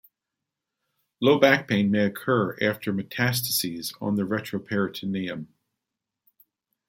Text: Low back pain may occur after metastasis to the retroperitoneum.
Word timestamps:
Low 1.21 1.37
back 1.39 1.67
pain 1.67 1.91
may 1.91 2.05
occur 2.05 2.57
after 2.59 2.91
metastasis 2.91 3.91
to 3.99 4.15
the 4.15 4.23
retroperitoneum. 4.23 5.45